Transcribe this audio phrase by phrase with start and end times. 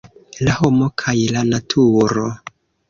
[0.47, 2.29] La homo kaj la naturo.